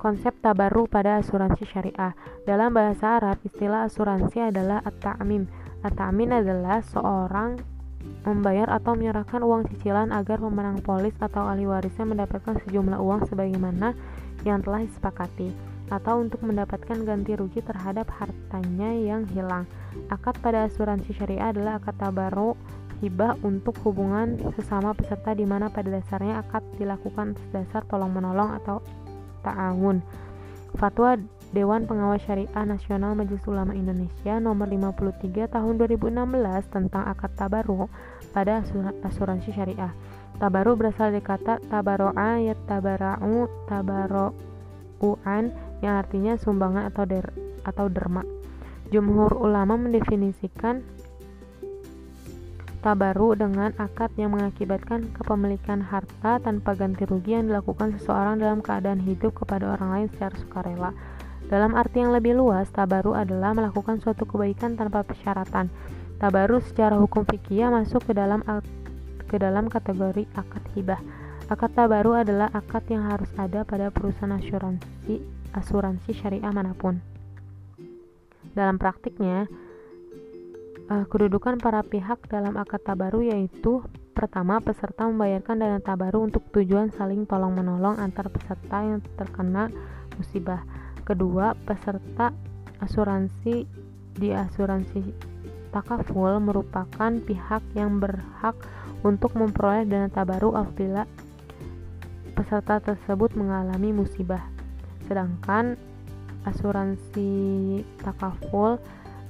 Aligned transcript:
Konsep 0.00 0.32
tabaru 0.40 0.88
pada 0.88 1.20
asuransi 1.20 1.68
syariah. 1.68 2.16
Dalam 2.48 2.72
bahasa 2.72 3.20
Arab, 3.20 3.36
istilah 3.44 3.84
asuransi 3.84 4.48
adalah 4.48 4.80
at-ta'mim. 4.80 5.44
At-ta'min 5.84 6.40
adalah 6.40 6.80
seorang 6.80 7.60
membayar 8.24 8.64
atau 8.72 8.96
menyerahkan 8.96 9.44
uang 9.44 9.68
cicilan 9.68 10.08
agar 10.08 10.40
pemenang 10.40 10.80
polis 10.80 11.12
atau 11.20 11.44
ahli 11.44 11.68
warisnya 11.68 12.08
mendapatkan 12.08 12.56
sejumlah 12.64 12.96
uang 12.96 13.28
sebagaimana 13.28 13.92
yang 14.48 14.64
telah 14.64 14.88
disepakati 14.88 15.52
atau 15.92 16.24
untuk 16.24 16.40
mendapatkan 16.48 16.96
ganti 17.04 17.36
rugi 17.36 17.60
terhadap 17.60 18.08
hartanya 18.16 18.96
yang 18.96 19.28
hilang. 19.36 19.68
Akad 20.08 20.40
pada 20.40 20.64
asuransi 20.64 21.12
syariah 21.12 21.52
adalah 21.52 21.76
akad 21.76 22.00
tabaru 22.00 22.56
hibah 23.04 23.36
untuk 23.44 23.76
hubungan 23.84 24.40
sesama 24.56 24.96
peserta 24.96 25.36
di 25.36 25.44
mana 25.44 25.68
pada 25.68 25.92
dasarnya 25.92 26.40
akad 26.40 26.64
dilakukan 26.80 27.36
atas 27.36 27.48
dasar 27.52 27.84
tolong 27.84 28.16
menolong 28.16 28.56
atau 28.64 28.80
ta'awun. 29.42 30.02
Fatwa 30.78 31.18
Dewan 31.50 31.82
Pengawas 31.90 32.22
Syariah 32.22 32.62
Nasional 32.62 33.18
Majelis 33.18 33.42
Ulama 33.50 33.74
Indonesia 33.74 34.38
nomor 34.38 34.70
53 34.70 35.50
tahun 35.50 35.74
2016 35.82 36.70
tentang 36.70 37.02
akad 37.10 37.34
tabaru 37.34 37.90
pada 38.30 38.62
asuransi 39.02 39.50
syariah. 39.50 39.90
Tabaru 40.38 40.78
berasal 40.78 41.10
dari 41.10 41.26
kata 41.26 41.58
tabaro'a 41.66 42.38
ya 42.38 42.54
tabara'u 42.70 43.50
tabaro'u'an 43.66 45.44
yang 45.82 45.94
artinya 45.98 46.38
sumbangan 46.38 46.86
atau 46.86 47.04
der 47.04 47.34
atau 47.66 47.90
derma. 47.90 48.22
Jumhur 48.94 49.34
ulama 49.34 49.74
mendefinisikan 49.74 50.86
tabaru 52.80 53.36
dengan 53.36 53.76
akad 53.76 54.08
yang 54.16 54.32
mengakibatkan 54.32 55.12
kepemilikan 55.12 55.84
harta 55.84 56.40
tanpa 56.40 56.72
ganti 56.72 57.04
rugi 57.04 57.36
yang 57.36 57.52
dilakukan 57.52 57.96
seseorang 58.00 58.40
dalam 58.40 58.64
keadaan 58.64 59.04
hidup 59.04 59.36
kepada 59.36 59.76
orang 59.76 59.88
lain 59.92 60.08
secara 60.16 60.34
sukarela. 60.40 60.90
Dalam 61.52 61.76
arti 61.76 62.00
yang 62.00 62.16
lebih 62.16 62.38
luas, 62.40 62.72
tabaru 62.72 63.12
adalah 63.12 63.52
melakukan 63.52 64.00
suatu 64.00 64.24
kebaikan 64.24 64.80
tanpa 64.80 65.04
persyaratan. 65.04 65.68
Tabaru 66.16 66.62
secara 66.64 66.96
hukum 66.96 67.28
fikih 67.28 67.68
masuk 67.68 68.00
ke 68.06 68.12
dalam 68.16 68.40
ke 69.28 69.36
dalam 69.36 69.68
kategori 69.68 70.24
akad 70.36 70.64
hibah. 70.72 71.00
Akad 71.50 71.74
tabaru 71.74 72.16
adalah 72.16 72.48
akad 72.54 72.86
yang 72.88 73.04
harus 73.10 73.28
ada 73.34 73.66
pada 73.66 73.90
perusahaan 73.90 74.38
asuransi 74.38 75.20
asuransi 75.50 76.10
syariah 76.14 76.54
mana 76.54 76.72
pun. 76.72 77.02
Dalam 78.54 78.78
praktiknya, 78.78 79.50
uh, 80.90 81.06
kedudukan 81.06 81.56
para 81.62 81.80
pihak 81.86 82.26
dalam 82.26 82.58
akad 82.58 82.82
tabaru 82.82 83.22
yaitu 83.22 83.80
pertama 84.12 84.58
peserta 84.58 85.06
membayarkan 85.06 85.56
dana 85.62 85.80
tabaru 85.80 86.26
untuk 86.26 86.44
tujuan 86.52 86.90
saling 86.92 87.24
tolong 87.24 87.54
menolong 87.54 87.96
antar 88.02 88.28
peserta 88.28 88.82
yang 88.82 89.00
terkena 89.16 89.70
musibah. 90.18 90.66
Kedua 91.06 91.54
peserta 91.54 92.34
asuransi 92.82 93.64
di 94.18 94.28
asuransi 94.34 95.00
takaful 95.70 96.42
merupakan 96.42 97.14
pihak 97.22 97.62
yang 97.78 98.02
berhak 98.02 98.58
untuk 99.06 99.32
memperoleh 99.38 99.86
dana 99.86 100.10
tabaru 100.10 100.52
apabila 100.58 101.06
peserta 102.34 102.82
tersebut 102.82 103.32
mengalami 103.38 103.94
musibah. 103.94 104.42
Sedangkan 105.08 105.78
asuransi 106.44 107.30
takaful 108.02 108.80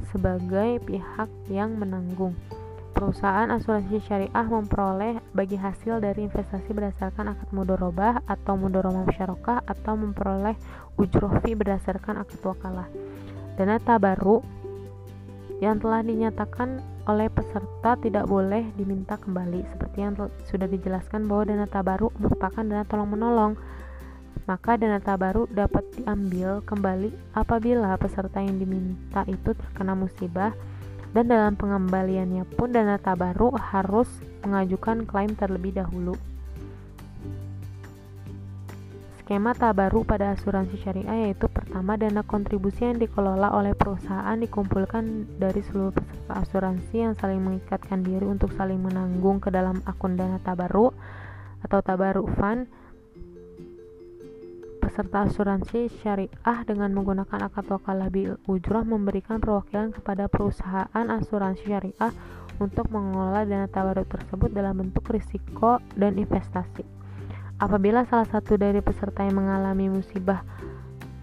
sebagai 0.09 0.81
pihak 0.89 1.29
yang 1.53 1.77
menanggung. 1.77 2.33
Perusahaan 2.91 3.49
asuransi 3.49 4.03
syariah 4.05 4.47
memperoleh 4.49 5.23
bagi 5.33 5.57
hasil 5.57 6.03
dari 6.03 6.27
investasi 6.27 6.75
berdasarkan 6.75 7.33
akad 7.33 7.49
mudorobah 7.55 8.21
atau 8.29 8.59
mudorobah 8.59 9.07
musyarakah 9.09 9.65
atau 9.65 9.95
memperoleh 9.97 10.59
ujroh 11.01 11.33
fee 11.41 11.57
berdasarkan 11.57 12.21
akad 12.21 12.41
wakalah. 12.45 12.91
Dana 13.57 13.81
tabaru 13.81 14.43
yang 15.61 15.81
telah 15.81 16.01
dinyatakan 16.05 16.81
oleh 17.09 17.29
peserta 17.33 17.97
tidak 18.01 18.29
boleh 18.29 18.69
diminta 18.77 19.17
kembali 19.17 19.65
seperti 19.73 19.99
yang 20.05 20.15
sudah 20.49 20.69
dijelaskan 20.69 21.25
bahwa 21.25 21.49
dana 21.49 21.67
tabaru 21.69 22.13
merupakan 22.17 22.65
dana 22.65 22.85
tolong 22.85 23.11
menolong 23.13 23.53
maka 24.51 24.75
dana 24.75 24.99
tabaru 24.99 25.47
dapat 25.47 25.87
diambil 25.95 26.59
kembali 26.67 27.15
apabila 27.39 27.95
peserta 27.95 28.43
yang 28.43 28.59
diminta 28.59 29.23
itu 29.31 29.55
terkena 29.55 29.95
musibah 29.95 30.51
dan 31.15 31.31
dalam 31.31 31.55
pengembaliannya 31.55 32.43
pun 32.59 32.75
dana 32.75 32.99
tabaru 32.99 33.55
harus 33.55 34.11
mengajukan 34.43 35.07
klaim 35.07 35.39
terlebih 35.39 35.79
dahulu. 35.79 36.19
Skema 39.23 39.55
tabaru 39.55 40.03
pada 40.03 40.35
asuransi 40.35 40.83
syariah 40.83 41.31
yaitu 41.31 41.47
pertama 41.47 41.95
dana 41.95 42.27
kontribusi 42.27 42.83
yang 42.83 42.99
dikelola 42.99 43.55
oleh 43.55 43.79
perusahaan 43.79 44.35
dikumpulkan 44.35 45.31
dari 45.39 45.63
seluruh 45.63 45.95
peserta 45.95 46.43
asuransi 46.43 46.95
yang 46.99 47.15
saling 47.15 47.39
mengikatkan 47.39 48.03
diri 48.03 48.27
untuk 48.27 48.51
saling 48.59 48.83
menanggung 48.83 49.39
ke 49.39 49.55
dalam 49.55 49.79
akun 49.87 50.19
dana 50.19 50.43
tabaru 50.43 50.91
atau 51.63 51.79
tabaru 51.87 52.27
fund 52.35 52.67
peserta 55.01 55.25
asuransi 55.25 55.89
syariah 56.05 56.61
dengan 56.69 56.93
menggunakan 56.93 57.49
akad 57.49 57.73
wakalah 57.73 58.13
bil 58.13 58.37
ujrah 58.45 58.85
memberikan 58.85 59.41
perwakilan 59.41 59.97
kepada 59.97 60.29
perusahaan 60.29 60.93
asuransi 60.93 61.65
syariah 61.65 62.13
untuk 62.61 62.85
mengelola 62.93 63.49
dana 63.49 63.65
tabaruk 63.65 64.13
tersebut 64.13 64.53
dalam 64.53 64.77
bentuk 64.77 65.09
risiko 65.09 65.81
dan 65.97 66.21
investasi. 66.21 66.85
Apabila 67.57 68.05
salah 68.13 68.29
satu 68.29 68.61
dari 68.61 68.85
peserta 68.85 69.25
yang 69.25 69.41
mengalami 69.41 69.89
musibah 69.89 70.45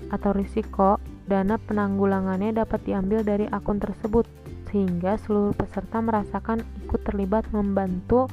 atau 0.10 0.34
risiko, 0.34 0.98
dana 1.30 1.62
penanggulangannya 1.62 2.58
dapat 2.58 2.82
diambil 2.82 3.22
dari 3.22 3.46
akun 3.46 3.78
tersebut 3.78 4.26
sehingga 4.74 5.22
seluruh 5.22 5.54
peserta 5.54 6.02
merasakan 6.02 6.66
ikut 6.82 7.06
terlibat 7.06 7.46
membantu 7.54 8.26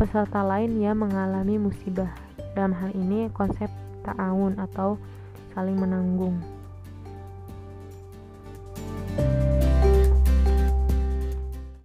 peserta 0.00 0.40
lain 0.40 0.80
yang 0.80 0.96
mengalami 0.96 1.60
musibah. 1.60 2.08
Dalam 2.56 2.72
hal 2.72 2.96
ini 2.96 3.28
konsep 3.36 3.68
ta'awun 4.08 4.56
atau 4.56 4.96
saling 5.52 5.76
menanggung. 5.76 6.57